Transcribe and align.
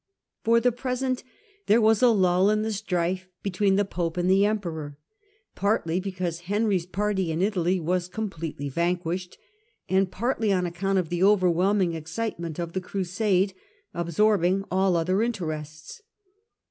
For 0.43 0.59
the 0.59 0.71
present 0.71 1.23
there 1.67 1.79
was 1.79 2.01
a 2.01 2.07
lull 2.07 2.49
in 2.49 2.63
the 2.63 2.73
strife 2.73 3.27
between 3.43 3.75
the 3.75 3.85
pope 3.85 4.17
and 4.17 4.27
the 4.27 4.47
emperor, 4.47 4.97
partly 5.53 5.99
because 5.99 6.39
Henry's 6.49 6.87
party 6.87 7.31
in 7.31 7.39
Italy 7.39 7.79
was 7.79 8.07
completely 8.07 8.67
vanquished, 8.67 9.37
and 9.87 10.09
partly 10.11 10.51
on 10.51 10.65
account 10.65 10.97
of 10.97 11.09
the 11.09 11.21
overwhelming 11.21 11.93
excitement 11.93 12.57
of 12.57 12.73
the 12.73 12.81
crusade, 12.81 13.53
absorbing 13.93 14.63
all 14.71 14.95
other 14.97 15.21
interests. 15.21 16.01